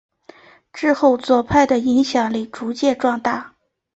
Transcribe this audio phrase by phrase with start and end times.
[0.73, 3.55] 之后左派的影响力逐渐壮大。